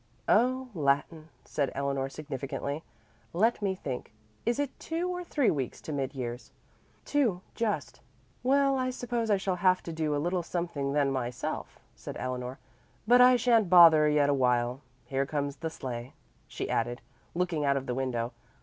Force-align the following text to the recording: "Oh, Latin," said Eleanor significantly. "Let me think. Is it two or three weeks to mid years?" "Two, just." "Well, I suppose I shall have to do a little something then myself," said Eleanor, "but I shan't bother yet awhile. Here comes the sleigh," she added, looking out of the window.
"Oh, 0.27 0.69
Latin," 0.73 1.29
said 1.45 1.71
Eleanor 1.75 2.09
significantly. 2.09 2.81
"Let 3.33 3.61
me 3.61 3.75
think. 3.75 4.11
Is 4.47 4.57
it 4.57 4.71
two 4.79 5.07
or 5.09 5.23
three 5.23 5.51
weeks 5.51 5.79
to 5.81 5.91
mid 5.93 6.15
years?" 6.15 6.51
"Two, 7.05 7.41
just." 7.53 8.01
"Well, 8.41 8.79
I 8.79 8.89
suppose 8.89 9.29
I 9.29 9.37
shall 9.37 9.57
have 9.57 9.83
to 9.83 9.93
do 9.93 10.15
a 10.15 10.17
little 10.17 10.41
something 10.41 10.93
then 10.93 11.11
myself," 11.11 11.77
said 11.95 12.17
Eleanor, 12.17 12.57
"but 13.07 13.21
I 13.21 13.35
shan't 13.35 13.69
bother 13.69 14.09
yet 14.09 14.27
awhile. 14.27 14.81
Here 15.05 15.27
comes 15.27 15.57
the 15.57 15.69
sleigh," 15.69 16.13
she 16.47 16.67
added, 16.67 16.99
looking 17.35 17.63
out 17.63 17.77
of 17.77 17.85
the 17.85 17.93
window. 17.93 18.33